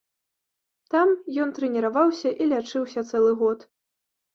[0.93, 1.11] Там
[1.45, 3.73] ён трэніраваўся і лячыўся цэлы год.